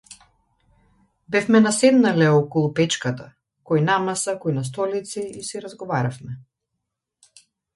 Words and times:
Бевме 1.35 1.59
наседнале 1.65 2.29
околу 2.39 2.71
печката 2.79 3.27
кој 3.71 3.83
на 3.91 3.99
маса 4.09 4.35
кој 4.47 4.57
на 4.59 4.65
столици 4.71 5.27
и 5.43 5.49
си 5.51 5.63
разговаравме. 5.67 6.35